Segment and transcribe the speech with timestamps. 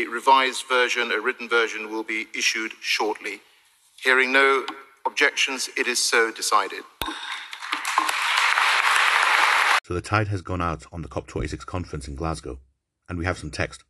[0.00, 3.40] a revised version, a written version, will be issued shortly.
[4.02, 4.64] Hearing no
[5.06, 6.82] objections, it is so decided.
[9.84, 12.60] So the tide has gone out on the COP26 conference in Glasgow,
[13.08, 13.84] and we have some text.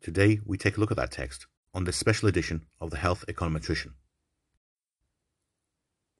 [0.00, 3.24] Today, we take a look at that text on this special edition of the Health
[3.28, 3.92] Econometrician.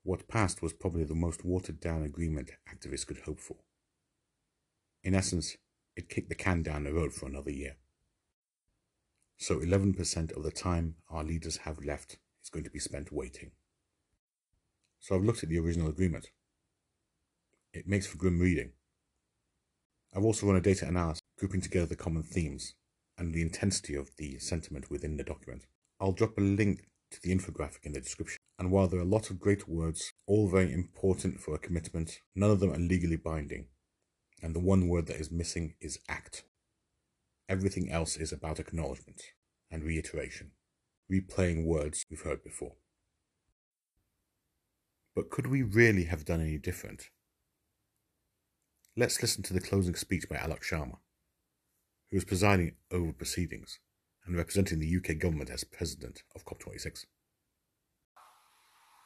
[0.02, 3.56] What passed was probably the most watered down agreement activists could hope for.
[5.04, 5.56] In essence,
[5.94, 7.76] it kicked the can down the road for another year.
[9.38, 13.52] So 11% of the time our leaders have left is going to be spent waiting.
[14.98, 16.26] So I've looked at the original agreement.
[17.72, 18.72] It makes for grim reading.
[20.14, 22.74] I've also run a data analysis grouping together the common themes
[23.16, 25.66] and the intensity of the sentiment within the document.
[26.00, 28.38] I'll drop a link to the infographic in the description.
[28.58, 32.18] And while there are a lot of great words, all very important for a commitment,
[32.34, 33.66] none of them are legally binding.
[34.42, 36.44] And the one word that is missing is act.
[37.48, 39.22] Everything else is about acknowledgement
[39.70, 40.50] and reiteration,
[41.10, 42.74] replaying words we've heard before.
[45.14, 47.08] But could we really have done any different?
[48.96, 50.98] Let's listen to the closing speech by Alok Sharma,
[52.10, 53.78] who is presiding over proceedings
[54.26, 57.06] and representing the UK government as president of COP26.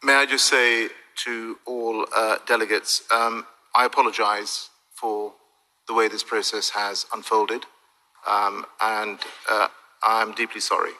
[0.02, 0.88] May I just say
[1.24, 5.34] to all uh, delegates, um, I apologise for
[5.86, 7.66] the way this process has unfolded,
[8.28, 9.18] um, and
[9.50, 9.68] uh,
[10.02, 10.92] I'm deeply sorry.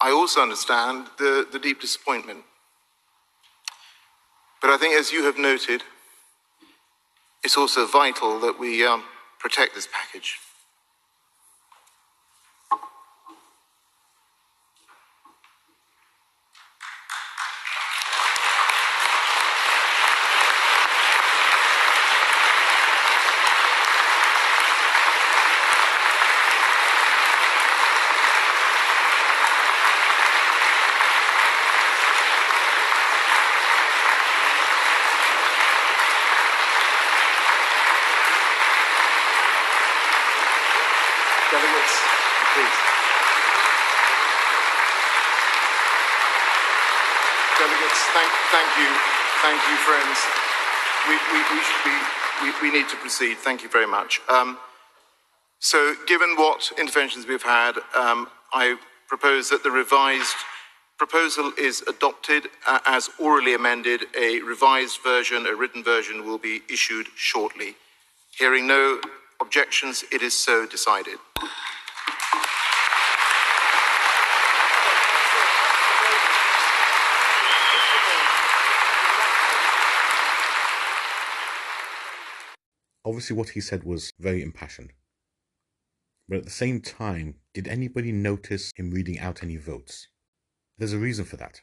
[0.00, 2.40] I also understand the, the deep disappointment.
[4.60, 5.82] But I think, as you have noted,
[7.44, 9.04] it's also vital that we um,
[9.38, 10.38] protect this package.
[41.52, 42.00] Delegates,
[42.54, 42.78] please.
[47.62, 48.90] Delegates, thank, thank you,
[49.40, 50.18] thank you, friends.
[51.06, 51.96] We, we, we should be,
[52.42, 53.36] we, we need to proceed.
[53.38, 54.20] Thank you very much.
[54.28, 54.58] Um,
[55.60, 60.34] so, given what interventions we've had, um, I propose that the revised
[60.98, 64.06] proposal is adopted uh, as orally amended.
[64.18, 67.76] A revised version, a written version, will be issued shortly.
[68.36, 69.00] Hearing no
[69.40, 71.18] objections, it is so decided.
[83.04, 84.92] Obviously, what he said was very impassioned.
[86.28, 90.08] But at the same time, did anybody notice him reading out any votes?
[90.78, 91.60] There's a reason for that.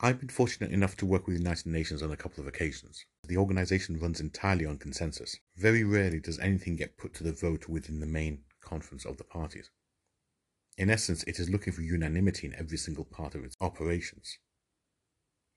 [0.00, 3.06] I've been fortunate enough to work with the United Nations on a couple of occasions.
[3.28, 5.36] The organization runs entirely on consensus.
[5.56, 9.24] Very rarely does anything get put to the vote within the main conference of the
[9.24, 9.70] parties.
[10.76, 14.38] In essence, it is looking for unanimity in every single part of its operations.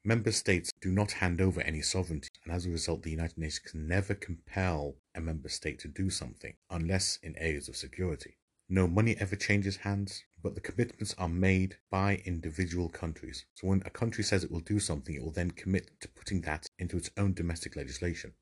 [0.07, 3.71] Member states do not hand over any sovereignty, and as a result, the United Nations
[3.71, 8.37] can never compel a member state to do something unless in areas of security.
[8.69, 13.47] No money ever changes hands, but the commitments are made by individual countries.
[13.55, 16.41] So when a country says it will do something, it will then commit to putting
[16.41, 18.33] that into its own domestic legislation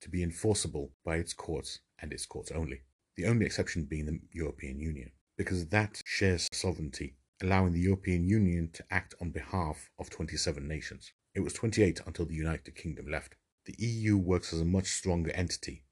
[0.00, 2.80] to be enforceable by its courts and its courts only.
[3.16, 8.70] The only exception being the European Union, because that shares sovereignty allowing the European Union
[8.72, 11.12] to act on behalf of 27 nations.
[11.34, 13.34] It was 28 until the United Kingdom left.
[13.66, 15.82] The EU works as a much stronger entity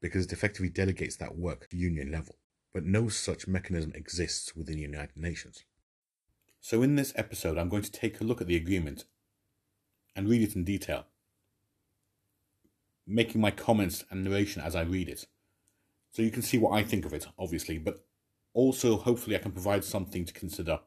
[0.00, 2.36] because it effectively delegates that work to union level,
[2.72, 5.64] but no such mechanism exists within the United Nations.
[6.60, 9.04] So, in this episode, I'm going to take a look at the agreement
[10.14, 11.06] and read it in detail,
[13.06, 15.26] making my comments and narration as I read it.
[16.10, 18.04] So, you can see what I think of it, obviously, but
[18.56, 20.80] also, hopefully, I can provide something to consider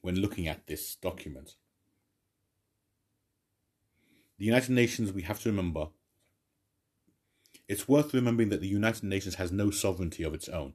[0.00, 1.54] when looking at this document.
[4.38, 5.86] The United Nations, we have to remember,
[7.68, 10.74] it's worth remembering that the United Nations has no sovereignty of its own.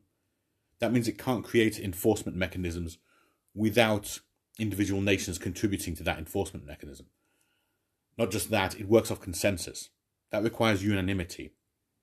[0.79, 2.97] That means it can't create enforcement mechanisms
[3.53, 4.21] without
[4.57, 7.07] individual nations contributing to that enforcement mechanism.
[8.17, 9.89] Not just that, it works off consensus.
[10.31, 11.51] That requires unanimity.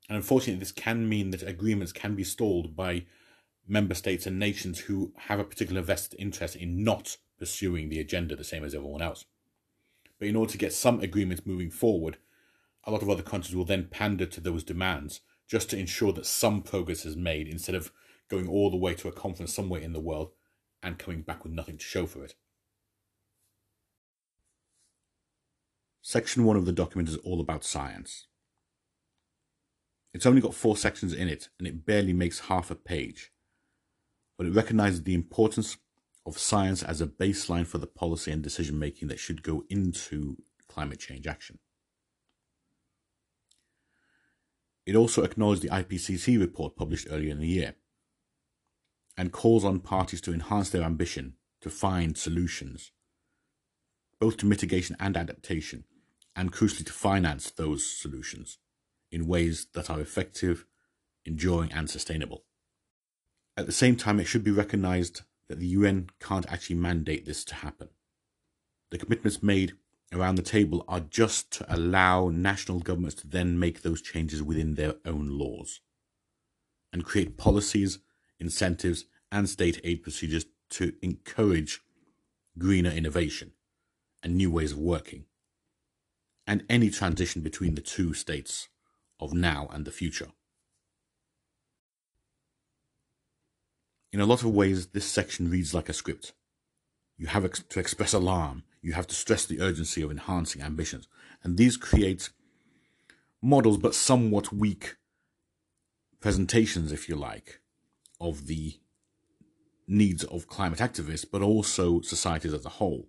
[0.06, 3.06] And unfortunately, this can mean that agreements can be stalled by
[3.68, 8.34] member states and nations who have a particular vested interest in not pursuing the agenda
[8.34, 9.24] the same as everyone else.
[10.18, 12.16] But in order to get some agreements moving forward,
[12.84, 16.26] a lot of other countries will then pander to those demands just to ensure that
[16.26, 17.92] some progress is made instead of
[18.28, 20.32] going all the way to a conference somewhere in the world
[20.82, 22.34] and coming back with nothing to show for it.
[26.02, 28.26] Section 1 of the document is all about science.
[30.14, 33.30] It's only got four sections in it and it barely makes half a page,
[34.38, 35.76] but it recognizes the importance
[36.24, 40.36] of science as a baseline for the policy and decision making that should go into
[40.68, 41.58] climate change action.
[44.86, 47.74] It also acknowledged the IPCC report published earlier in the year
[49.18, 52.92] and calls on parties to enhance their ambition to find solutions,
[54.20, 55.84] both to mitigation and adaptation,
[56.36, 58.58] and crucially to finance those solutions
[59.10, 60.64] in ways that are effective,
[61.24, 62.44] enduring, and sustainable.
[63.58, 67.44] At the same time, it should be recognized that the UN can't actually mandate this
[67.46, 67.88] to happen.
[68.92, 69.72] The commitments made
[70.12, 74.76] around the table are just to allow national governments to then make those changes within
[74.76, 75.80] their own laws
[76.92, 77.98] and create policies,
[78.38, 81.80] incentives, and state aid procedures to encourage
[82.58, 83.54] greener innovation
[84.22, 85.24] and new ways of working,
[86.46, 88.68] and any transition between the two states
[89.18, 90.28] of now and the future.
[94.12, 96.32] In a lot of ways, this section reads like a script.
[97.16, 101.08] You have to express alarm, you have to stress the urgency of enhancing ambitions,
[101.42, 102.30] and these create
[103.42, 104.96] models but somewhat weak
[106.20, 107.60] presentations, if you like,
[108.20, 108.74] of the
[109.86, 113.08] needs of climate activists, but also societies as a whole.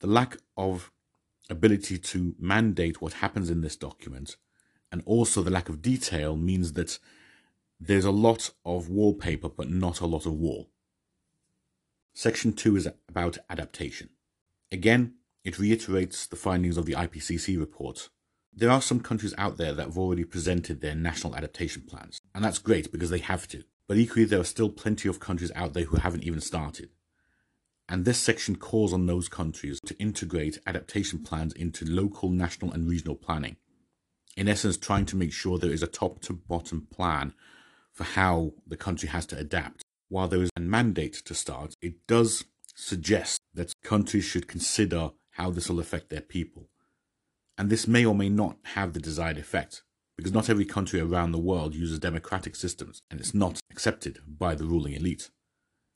[0.00, 0.92] The lack of
[1.50, 4.36] ability to mandate what happens in this document
[4.92, 6.98] and also the lack of detail means that
[7.80, 10.70] there's a lot of wallpaper but not a lot of wall.
[12.14, 14.10] Section 2 is about adaptation.
[14.72, 15.14] Again,
[15.44, 18.08] it reiterates the findings of the IPCC report.
[18.52, 22.44] There are some countries out there that have already presented their national adaptation plans, and
[22.44, 23.62] that's great because they have to.
[23.86, 26.90] But equally, there are still plenty of countries out there who haven't even started.
[27.88, 32.88] And this section calls on those countries to integrate adaptation plans into local, national, and
[32.88, 33.56] regional planning.
[34.36, 37.32] In essence, trying to make sure there is a top to bottom plan
[37.98, 39.82] for how the country has to adapt.
[40.08, 42.44] While there is a mandate to start, it does
[42.76, 46.68] suggest that countries should consider how this will affect their people.
[47.58, 49.82] And this may or may not have the desired effect,
[50.16, 54.54] because not every country around the world uses democratic systems, and it's not accepted by
[54.54, 55.30] the ruling elite.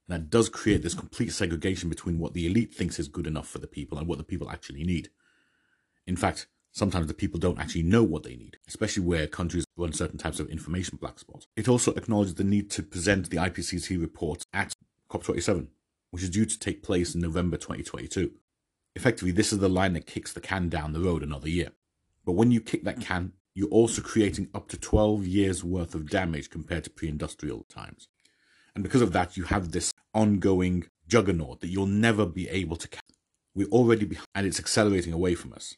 [0.08, 3.46] And that does create this complete segregation between what the elite thinks is good enough
[3.46, 5.10] for the people and what the people actually need.
[6.08, 9.92] In fact, sometimes the people don't actually know what they need, especially where countries run
[9.92, 11.46] certain types of information black spots.
[11.56, 14.72] It also acknowledges the need to present the IPCC report at
[15.10, 15.68] COP27,
[16.10, 18.32] which is due to take place in November 2022.
[18.94, 21.70] Effectively, this is the line that kicks the can down the road another year.
[22.24, 26.08] But when you kick that can, you're also creating up to 12 years worth of
[26.08, 28.08] damage compared to pre industrial times.
[28.74, 32.88] And because of that, you have this ongoing juggernaut that you'll never be able to
[32.88, 33.02] catch.
[33.54, 35.76] We're already behind, and it's accelerating away from us.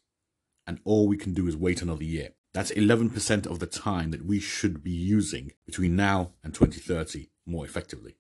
[0.67, 2.31] And all we can do is wait another year.
[2.53, 7.65] That's 11% of the time that we should be using between now and 2030 more
[7.65, 8.17] effectively.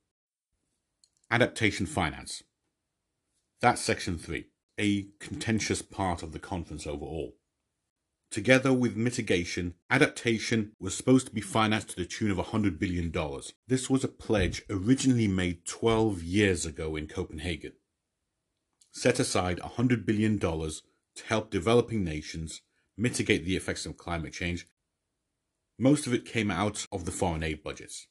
[1.30, 2.42] Adaptation finance.
[3.60, 4.44] That's section 3,
[4.78, 7.36] a contentious part of the conference overall.
[8.30, 13.12] Together with mitigation, adaptation was supposed to be financed to the tune of $100 billion.
[13.68, 17.74] This was a pledge originally made 12 years ago in Copenhagen.
[18.90, 20.40] Set aside $100 billion
[21.16, 22.62] to help developing nations
[22.96, 24.66] mitigate the effects of climate change.
[25.78, 28.06] Most of it came out of the foreign aid budgets.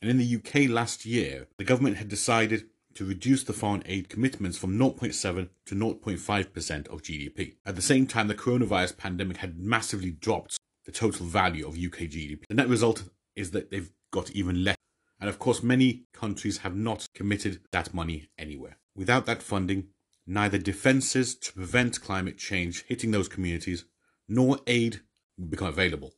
[0.00, 2.64] And in the UK last year, the government had decided
[2.94, 7.54] to reduce the foreign aid commitments from 0.7 to 0.5% of GDP.
[7.64, 12.08] At the same time, the coronavirus pandemic had massively dropped the total value of UK
[12.08, 12.44] GDP.
[12.48, 14.76] The net result is that they've got even less.
[15.20, 18.78] And of course, many countries have not committed that money anywhere.
[18.94, 19.88] Without that funding,
[20.26, 23.84] neither defences to prevent climate change hitting those communities
[24.28, 25.00] nor aid
[25.38, 26.12] will become available.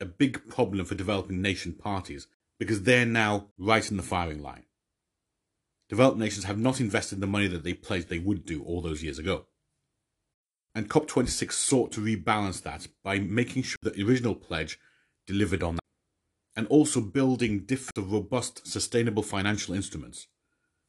[0.00, 2.26] A big problem for developing nation parties
[2.58, 4.64] because they're now right in the firing line
[5.88, 9.02] developed nations have not invested the money that they pledged they would do all those
[9.02, 9.46] years ago.
[10.74, 14.78] And COP26 sought to rebalance that by making sure the original pledge
[15.26, 15.80] delivered on that,
[16.56, 20.26] and also building different, robust, sustainable financial instruments.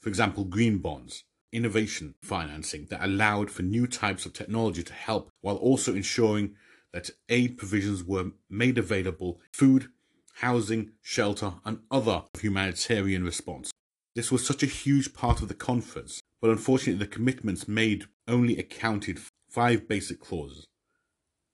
[0.02, 5.30] For example, green bonds, innovation financing that allowed for new types of technology to help
[5.42, 6.56] while also ensuring
[6.94, 9.88] that aid provisions were made available food,
[10.36, 13.72] housing, shelter, and other humanitarian response.
[14.16, 18.58] This was such a huge part of the conference, but unfortunately the commitments made only
[18.58, 20.66] accounted five basic clauses,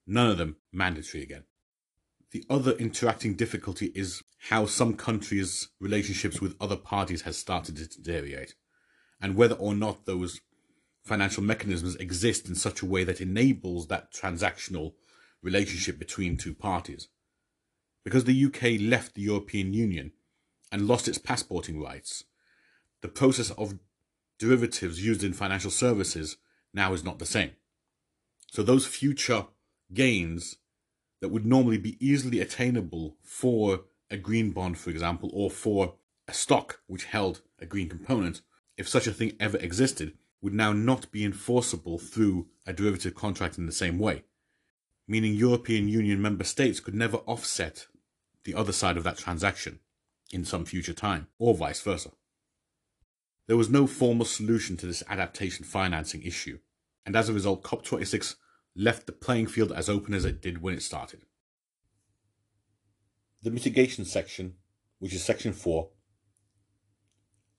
[0.06, 1.44] none of them mandatory again.
[2.32, 7.88] The other interacting difficulty is how some countries' relationships with other parties has started to
[7.88, 8.56] deteriorate,
[9.22, 10.42] and whether or not those
[11.04, 14.94] financial mechanisms exist in such a way that enables that transactional
[15.42, 17.08] relationship between two parties.
[18.04, 20.12] Because the UK left the European Union
[20.72, 22.24] and lost its passporting rights,
[23.02, 23.80] the process of
[24.40, 26.38] derivatives used in financial services
[26.74, 27.52] now is not the same.
[28.52, 29.46] So those future
[29.94, 30.58] gains
[31.20, 35.96] that would normally be easily attainable for a green bond, for example, or for
[36.28, 38.42] a stock which held a green component,
[38.82, 43.60] if such a thing ever existed, would now not be enforceable through a derivative contract
[43.60, 44.24] in the same way,
[45.08, 47.86] meaning European Union member states could never offset
[48.44, 49.80] the other side of that transaction
[50.32, 52.10] in some future time, or vice versa.
[53.46, 56.58] There was no formal solution to this adaptation financing issue,
[57.06, 58.36] and as a result, COP26
[58.76, 61.22] left the playing field as open as it did when it started.
[63.44, 64.56] The mitigation section,
[64.98, 65.88] which is section 4,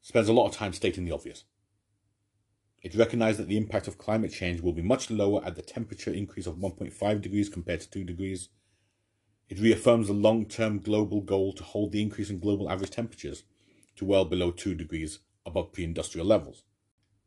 [0.03, 1.45] spends a lot of time stating the obvious.
[2.83, 6.13] It recognized that the impact of climate change will be much lower at the temperature
[6.13, 8.49] increase of 1.5 degrees compared to 2 degrees.
[9.49, 13.45] It reaffirms the long term global goal to hold the increase in global average temperatures
[13.97, 16.65] to well below 2 degrees above pre industrial levels.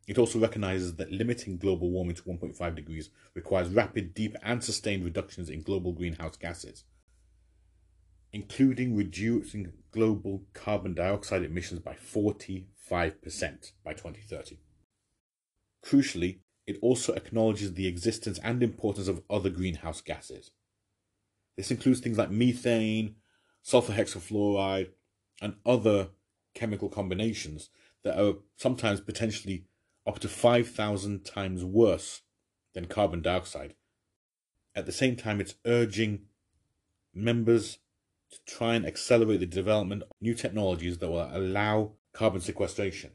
[0.06, 5.04] It also recognizes that limiting global warming to 1.5 degrees requires rapid, deep, and sustained
[5.04, 6.84] reductions in global greenhouse gases,
[8.36, 12.66] including reducing global carbon dioxide emissions by 45%
[13.82, 14.58] by 2030.
[15.82, 20.50] Crucially, it also acknowledges the existence and importance of other greenhouse gases.
[21.56, 23.14] This includes things like methane,
[23.62, 24.90] sulfur hexafluoride,
[25.40, 26.10] and other
[26.52, 27.70] chemical combinations
[28.04, 29.64] that are sometimes potentially
[30.06, 32.20] up to 5,000 times worse
[32.74, 33.72] than carbon dioxide.
[34.74, 36.26] At the same time, it's urging
[37.14, 37.78] members
[38.30, 43.12] to try and accelerate the development of new technologies that will allow carbon sequestration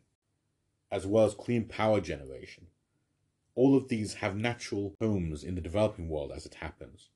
[0.91, 2.67] as well as clean power generation.
[3.55, 7.09] All of these have natural homes in the developing world as it happens,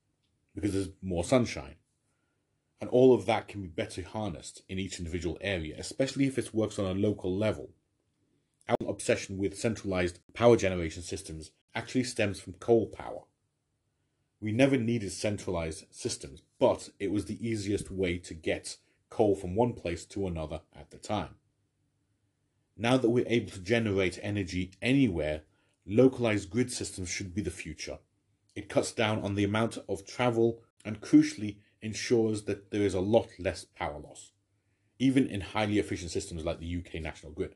[0.54, 1.76] because there's more sunshine.
[2.80, 6.54] And all of that can be better harnessed in each individual area, especially if it
[6.54, 7.70] works on a local level.
[8.68, 13.24] Our obsession with centralized power generation systems actually stems from coal power.
[14.40, 18.78] We never needed centralized systems, but it was the easiest way to get
[19.10, 21.36] coal from one place to another at the time.
[22.78, 25.44] Now that we're able to generate energy anywhere,
[25.86, 28.00] localized grid systems should be the future.
[28.56, 33.00] It cuts down on the amount of travel and crucially ensures that there is a
[33.00, 34.32] lot less power loss,
[35.00, 37.56] even in highly efficient systems like the UK national grid.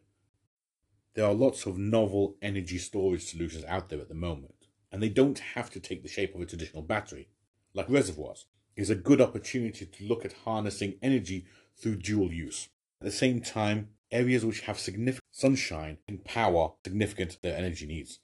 [1.16, 4.59] There are lots of novel energy storage solutions out there at the moment,
[4.92, 7.28] and they don't have to take the shape of a traditional battery.
[7.74, 11.46] Like reservoirs, is a good opportunity to look at harnessing energy
[11.78, 12.70] through dual use.
[13.02, 18.20] At the same time, areas which have significant sunshine can power significant their energy needs,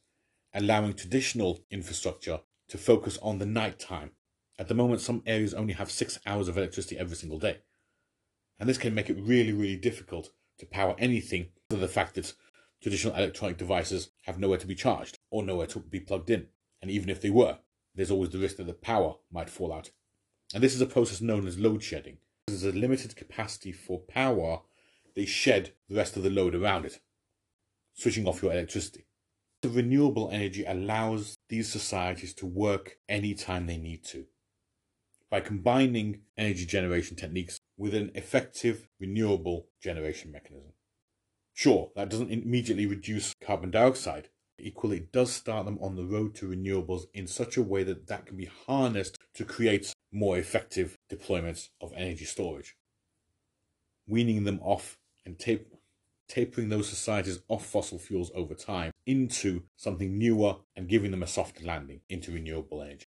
[0.54, 4.12] allowing traditional infrastructure to focus on the night time.
[4.58, 7.58] At the moment, some areas only have six hours of electricity every single day.
[8.58, 10.30] And this can make it really, really difficult
[10.60, 12.34] to power anything to the fact that
[12.82, 16.48] traditional electronic devices have nowhere to be charged or nowhere to be plugged in.
[16.82, 17.60] And even if they were,
[17.96, 19.92] there's always the risk that the power might fall out.
[20.54, 22.18] And this is a process known as load shedding.
[22.46, 24.62] Because there's a limited capacity for power
[25.16, 27.00] they shed the rest of the load around it,
[27.94, 29.06] switching off your electricity.
[29.62, 34.26] The renewable energy allows these societies to work anytime they need to.
[35.30, 40.74] By combining energy generation techniques with an effective renewable generation mechanism.
[41.54, 44.30] Sure, that doesn't immediately reduce carbon dioxide.
[44.58, 48.08] Equally, it does start them on the road to renewables in such a way that
[48.08, 52.76] that can be harnessed to create more effective deployments of energy storage.
[54.08, 55.74] Weaning them off and tape,
[56.28, 61.28] tapering those societies off fossil fuels over time into something newer and giving them a
[61.28, 63.08] soft landing into renewable energy.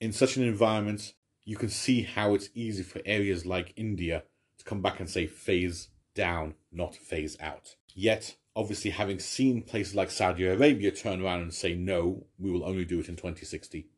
[0.00, 4.24] In such an environment, you can see how it's easy for areas like India
[4.58, 7.76] to come back and say phase down, not phase out.
[7.94, 12.64] Yet, obviously, having seen places like Saudi Arabia turn around and say, no, we will
[12.64, 13.88] only do it in 2060,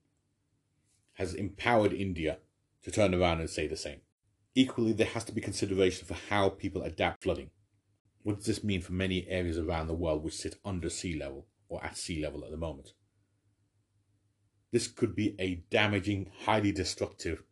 [1.14, 2.38] has empowered India
[2.82, 4.00] to turn around and say the same.
[4.54, 7.50] Equally, there has to be consideration for how people adapt flooding.
[8.22, 11.46] What does this mean for many areas around the world which sit under sea level
[11.68, 12.92] or at sea level at the moment?
[14.72, 17.42] This could be a damaging, highly destructive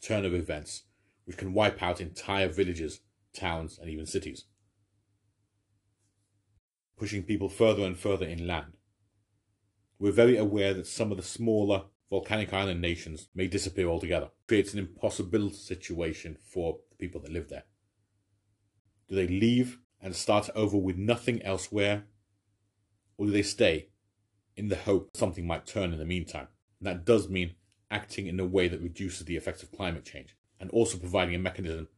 [0.00, 0.84] turn of events
[1.24, 3.00] which can wipe out entire villages,
[3.34, 4.44] towns, and even cities,
[6.98, 8.76] pushing people further and further inland.
[9.98, 14.26] We're very aware that some of the smaller volcanic island nations may disappear altogether.
[14.26, 17.64] It creates an impossible situation for the people that live there.
[19.08, 22.04] Do they leave and start over with nothing elsewhere?
[23.16, 23.88] Or do they stay
[24.56, 26.48] in the hope something might turn in the meantime?
[26.78, 27.54] And that does mean
[27.90, 31.38] acting in a way that reduces the effects of climate change and also providing a
[31.38, 31.88] mechanism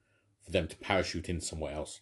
[0.42, 2.00] for them to parachute in somewhere else.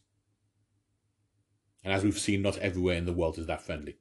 [1.84, 3.98] And as we've seen, not everywhere in the world is that friendly.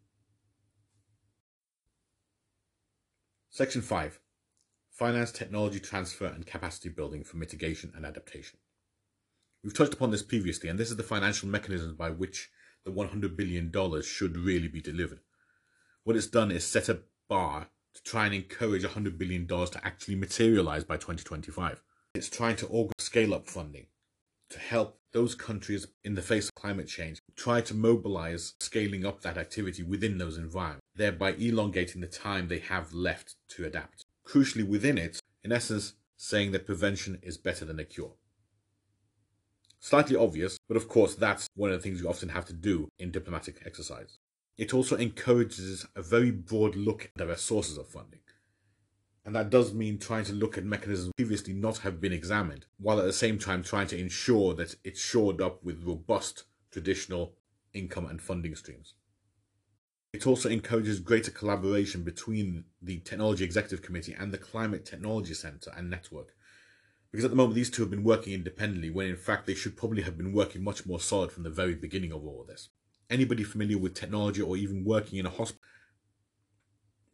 [3.49, 4.19] Section 5
[4.91, 8.59] Finance, Technology Transfer and Capacity Building for Mitigation and Adaptation.
[9.63, 12.49] We've touched upon this previously, and this is the financial mechanism by which
[12.83, 15.19] the $100 billion should really be delivered.
[16.03, 20.15] What it's done is set a bar to try and encourage $100 billion to actually
[20.15, 21.81] materialize by 2025.
[22.15, 23.87] It's trying to scale up funding
[24.49, 29.21] to help those countries in the face of climate change try to mobilize scaling up
[29.21, 34.05] that activity within those environments, thereby elongating the time they have left to adapt.
[34.25, 38.13] Crucially, within it, in essence, saying that prevention is better than a cure.
[39.79, 42.89] Slightly obvious, but of course, that's one of the things you often have to do
[42.99, 44.17] in diplomatic exercise.
[44.57, 48.19] It also encourages a very broad look at their sources of funding.
[49.27, 52.97] And that does mean trying to look at mechanisms previously not have been examined, while
[52.97, 57.33] at the same time trying to ensure that it's shored up with robust traditional
[57.73, 58.93] income and funding streams.
[60.13, 65.73] It also encourages greater collaboration between the Technology Executive Committee and the Climate Technology Centre
[65.75, 66.33] and Network.
[67.11, 69.75] Because at the moment, these two have been working independently, when in fact they should
[69.75, 72.69] probably have been working much more solid from the very beginning of all of this.
[73.09, 75.59] Anybody familiar with technology or even working in a hospital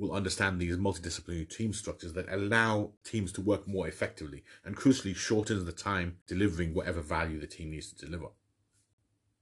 [0.03, 5.15] will understand these multidisciplinary team structures that allow teams to work more effectively and crucially
[5.15, 8.27] shortens the time delivering whatever value the team needs to deliver.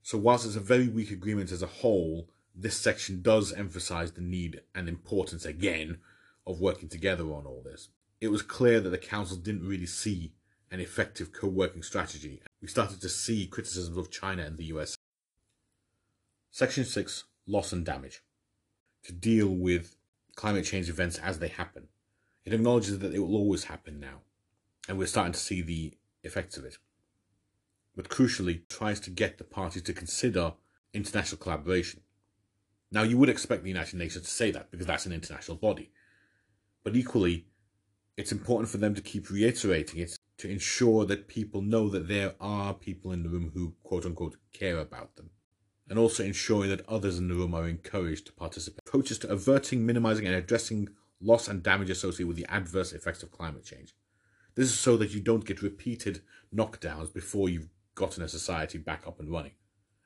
[0.03, 4.21] So whilst it's a very weak agreement as a whole, this section does emphasize the
[4.21, 5.97] need and importance again
[6.45, 7.89] of working together on all this.
[8.19, 10.33] It was clear that the council didn't really see
[10.69, 12.41] an effective co-working strategy.
[12.61, 14.95] We started to see criticisms of China and the US.
[16.51, 18.21] Section 6, loss and damage.
[19.05, 19.95] To deal with
[20.41, 21.83] climate change events as they happen.
[22.45, 24.21] It acknowledges that it will always happen now,
[24.89, 26.79] and we're starting to see the effects of it.
[27.95, 30.53] But crucially, tries to get the parties to consider
[30.95, 32.01] international collaboration.
[32.91, 35.91] Now, you would expect the United Nations to say that because that's an international body.
[36.83, 37.45] But equally,
[38.17, 42.33] it's important for them to keep reiterating it to ensure that people know that there
[42.41, 45.29] are people in the room who, quote unquote, care about them
[45.91, 48.79] and also ensuring that others in the room are encouraged to participate.
[48.87, 50.87] Approaches to averting, minimizing, and addressing
[51.19, 53.93] loss and damage associated with the adverse effects of climate change.
[54.55, 56.21] This is so that you don't get repeated
[56.55, 59.51] knockdowns before you've gotten a society back up and running.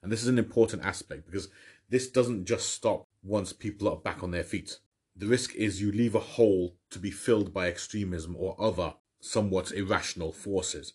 [0.01, 1.49] And this is an important aspect because
[1.87, 4.79] this doesn't just stop once people are back on their feet.
[5.15, 9.71] The risk is you leave a hole to be filled by extremism or other somewhat
[9.71, 10.93] irrational forces.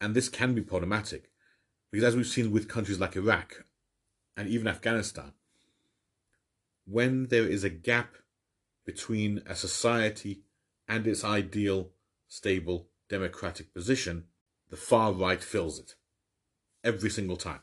[0.00, 1.30] And this can be problematic
[1.92, 3.64] because, as we've seen with countries like Iraq
[4.36, 5.32] and even Afghanistan,
[6.86, 8.16] when there is a gap
[8.84, 10.42] between a society
[10.88, 11.90] and its ideal,
[12.28, 14.24] stable, democratic position,
[14.70, 15.94] the far right fills it.
[16.82, 17.60] Every single time.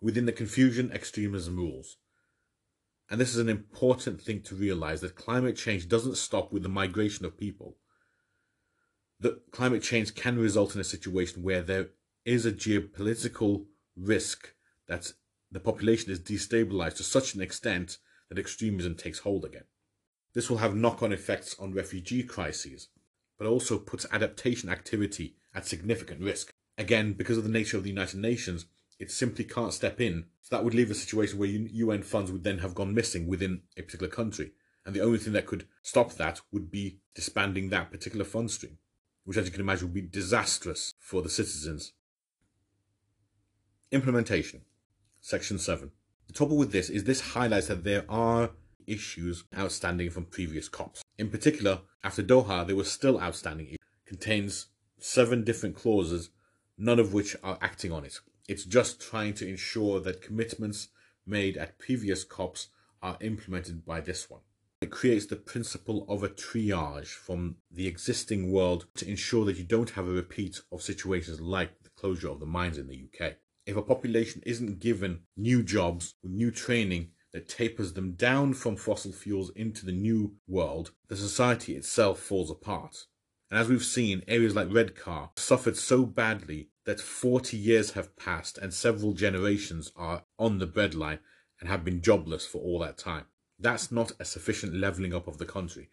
[0.00, 1.96] Within the confusion, extremism rules.
[3.10, 6.68] And this is an important thing to realize that climate change doesn't stop with the
[6.68, 7.76] migration of people.
[9.20, 11.90] That climate change can result in a situation where there
[12.24, 13.66] is a geopolitical
[13.96, 14.54] risk
[14.88, 15.14] that's
[15.50, 19.64] the population is destabilized to such an extent that extremism takes hold again.
[20.34, 22.88] This will have knock on effects on refugee crises,
[23.38, 26.52] but also puts adaptation activity at significant risk.
[26.76, 28.66] Again, because of the nature of the United Nations,
[28.98, 30.26] it simply can't step in.
[30.42, 33.62] So that would leave a situation where UN funds would then have gone missing within
[33.76, 34.52] a particular country.
[34.84, 38.78] And the only thing that could stop that would be disbanding that particular fund stream,
[39.24, 41.92] which, as you can imagine, would be disastrous for the citizens.
[43.90, 44.62] Implementation.
[45.26, 45.90] Section 7.
[46.28, 48.50] The trouble with this is this highlights that there are
[48.86, 51.02] issues outstanding from previous COPs.
[51.18, 53.78] In particular, after Doha, there were still outstanding issues.
[54.04, 54.66] contains
[55.00, 56.30] seven different clauses,
[56.78, 58.20] none of which are acting on it.
[58.46, 60.90] It's just trying to ensure that commitments
[61.26, 62.68] made at previous COPs
[63.02, 64.42] are implemented by this one.
[64.80, 69.64] It creates the principle of a triage from the existing world to ensure that you
[69.64, 73.38] don't have a repeat of situations like the closure of the mines in the UK
[73.66, 79.12] if a population isn't given new jobs, new training that tapers them down from fossil
[79.12, 83.04] fuels into the new world, the society itself falls apart.
[83.50, 88.56] And as we've seen, areas like Redcar suffered so badly that 40 years have passed
[88.56, 91.18] and several generations are on the breadline
[91.60, 93.26] and have been jobless for all that time.
[93.58, 95.90] That's not a sufficient levelling up of the country.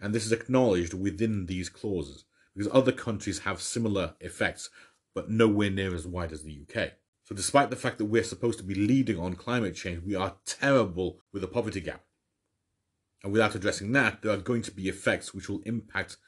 [0.00, 4.68] and this is acknowledged within these clauses because other countries have similar effects,
[5.14, 6.92] but nowhere near as wide as the UK.
[7.24, 10.36] So, despite the fact that we're supposed to be leading on climate change, we are
[10.44, 12.04] terrible with the poverty gap.
[13.22, 16.18] And without addressing that, there are going to be effects which will impact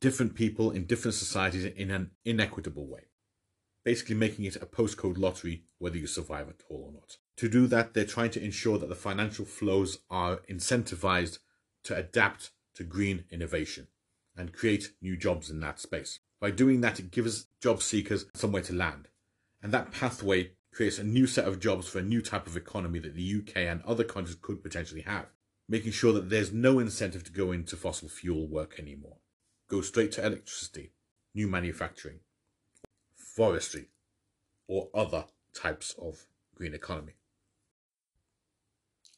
[0.00, 3.04] different people in different societies in an inequitable way.
[3.82, 7.16] Basically, making it a postcode lottery whether you survive at all or not.
[7.38, 11.38] To do that, they're trying to ensure that the financial flows are incentivized
[11.84, 13.86] to adapt to green innovation
[14.36, 16.20] and create new jobs in that space.
[16.40, 19.08] By doing that, it gives job seekers somewhere to land.
[19.62, 22.98] And that pathway creates a new set of jobs for a new type of economy
[23.00, 25.26] that the UK and other countries could potentially have,
[25.68, 29.18] making sure that there's no incentive to go into fossil fuel work anymore.
[29.68, 30.92] Go straight to electricity,
[31.34, 32.20] new manufacturing,
[33.14, 33.88] forestry,
[34.66, 37.14] or other types of green economy.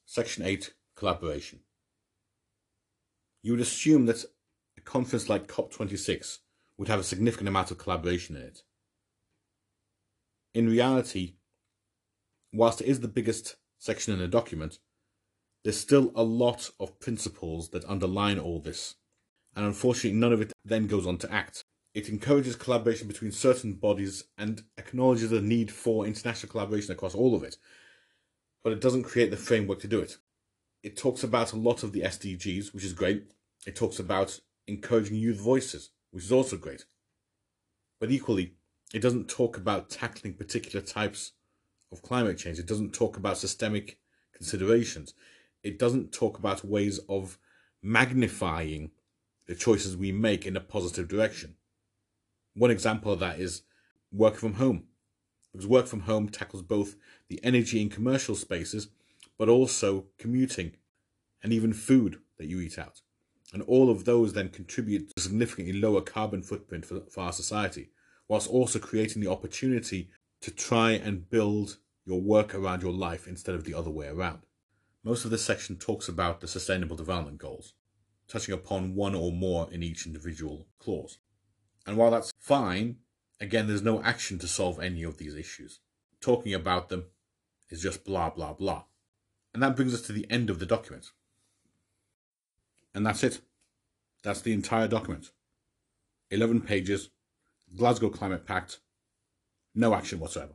[0.06, 1.60] Section 8 Collaboration.
[3.42, 4.24] You would assume that
[4.76, 6.38] a conference like COP26
[6.76, 8.62] would have a significant amount of collaboration in it
[10.54, 11.34] in reality,
[12.52, 14.78] whilst it is the biggest section in the document,
[15.64, 18.96] there's still a lot of principles that underline all this,
[19.54, 21.64] and unfortunately, none of it then goes on to act.
[21.94, 27.34] It encourages collaboration between certain bodies and acknowledges the need for international collaboration across all
[27.34, 27.56] of it,
[28.64, 30.16] but it doesn't create the framework to do it.
[30.82, 33.30] It talks about a lot of the SDGs, which is great.
[33.66, 36.84] It talks about encouraging youth voices, which is also great.
[38.00, 38.54] But equally,
[38.92, 41.32] it doesn't talk about tackling particular types
[41.90, 42.58] of climate change.
[42.58, 43.98] It doesn't talk about systemic
[44.34, 45.14] considerations.
[45.62, 47.38] It doesn't talk about ways of
[47.82, 48.90] magnifying
[49.46, 51.56] the choices we make in a positive direction.
[52.54, 53.62] One example of that is
[54.12, 54.84] work from home.
[55.52, 56.96] Because work from home tackles both
[57.28, 58.88] the energy in commercial spaces,
[59.38, 60.76] but also commuting
[61.42, 63.00] and even food that you eat out.
[63.52, 67.90] And all of those then contribute to significantly lower carbon footprint for, for our society
[68.28, 73.54] whilst also creating the opportunity to try and build your work around your life instead
[73.54, 74.40] of the other way around.
[75.04, 77.74] Most of this section talks about the Sustainable Development Goals,
[78.28, 81.18] touching upon one or more in each individual clause.
[81.86, 82.96] And while that's fine,
[83.40, 85.80] again, there's no action to solve any of these issues.
[86.20, 87.06] Talking about them
[87.70, 88.84] is just blah, blah, blah.
[89.52, 91.10] And that brings us to the end of the document.
[92.94, 93.40] And that's it.
[94.22, 95.30] That's the entire document.
[96.30, 97.10] 11 pages,
[97.76, 98.80] Glasgow Climate Pact,
[99.74, 100.52] no action whatsoever.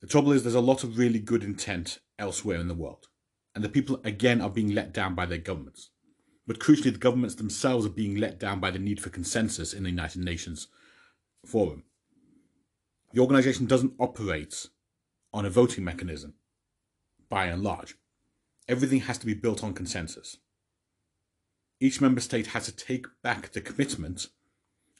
[0.00, 3.08] The trouble is, there's a lot of really good intent elsewhere in the world,
[3.54, 5.90] and the people again are being let down by their governments.
[6.46, 9.82] But crucially, the governments themselves are being let down by the need for consensus in
[9.82, 10.68] the United Nations
[11.44, 11.82] Forum.
[13.12, 14.66] The organisation doesn't operate
[15.32, 16.34] on a voting mechanism,
[17.28, 17.96] by and large.
[18.68, 20.38] Everything has to be built on consensus
[21.80, 24.28] each member state has to take back the commitment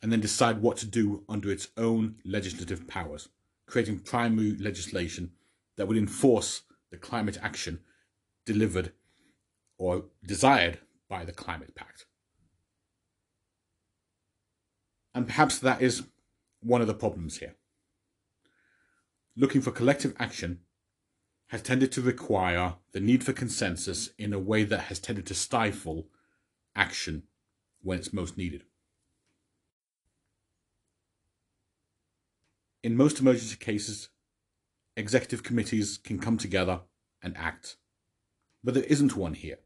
[0.03, 3.29] and then decide what to do under its own legislative powers,
[3.67, 5.31] creating primary legislation
[5.77, 7.81] that would enforce the climate action
[8.45, 8.93] delivered
[9.79, 12.07] or desired by the Climate Pact.
[15.15, 16.05] And perhaps that is
[16.61, 17.55] one of the problems here.
[19.37, 20.61] Looking for collective action
[21.49, 25.35] has tended to require the need for consensus in a way that has tended to
[25.35, 26.09] stifle
[26.77, 27.25] action
[27.83, 28.65] when it's most needed.
[32.83, 34.11] In most emergency cases,
[34.97, 36.83] executive committees can come together
[37.23, 37.77] and act,
[38.63, 39.59] but there isn't one here.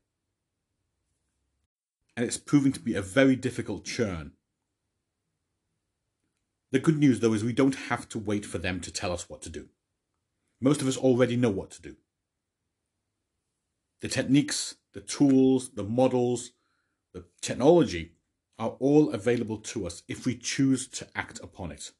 [2.16, 4.32] And it's proving to be a very difficult churn.
[6.70, 9.28] The good news, though, is we don't have to wait for them to tell us
[9.28, 9.68] what to do.
[10.60, 11.96] Most of us already know what to do.
[14.00, 16.52] The techniques, the tools, the models,
[17.12, 18.12] the technology
[18.58, 21.92] are all available to us if we choose to act upon it.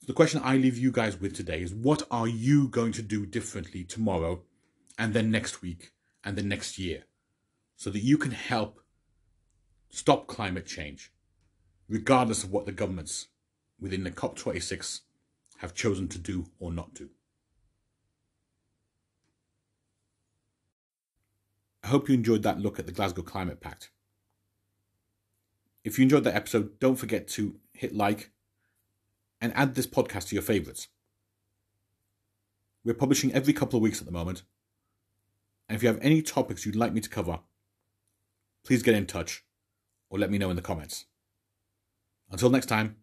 [0.00, 3.02] So the question I leave you guys with today is what are you going to
[3.02, 4.42] do differently tomorrow
[4.98, 5.92] and then next week
[6.24, 7.04] and then next year
[7.76, 8.80] so that you can help
[9.90, 11.12] stop climate change,
[11.88, 13.28] regardless of what the governments
[13.78, 15.00] within the COP26
[15.58, 17.10] have chosen to do or not do?
[21.90, 23.90] Hope you enjoyed that look at the Glasgow Climate Pact.
[25.84, 28.30] If you enjoyed that episode, don't forget to hit like
[29.40, 30.88] and add this podcast to your favourites.
[32.84, 34.42] We're publishing every couple of weeks at the moment.
[35.68, 37.40] And if you have any topics you'd like me to cover,
[38.64, 39.44] please get in touch
[40.08, 41.06] or let me know in the comments.
[42.30, 42.96] Until next time,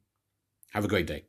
[0.71, 1.25] have a great day.